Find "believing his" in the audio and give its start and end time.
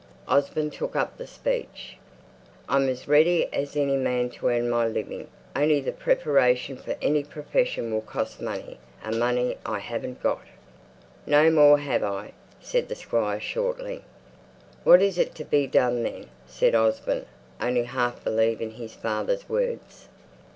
18.23-18.95